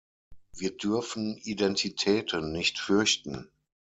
Wir 0.55 0.75
dürfen 0.75 1.37
Identitäten 1.37 2.51
nicht 2.51 2.79
fürchten. 2.79 3.51